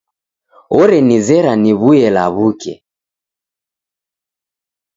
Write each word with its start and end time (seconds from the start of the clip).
Orenizera 0.79 1.51
niw'uye 1.61 2.07
law'uke. 2.17 2.73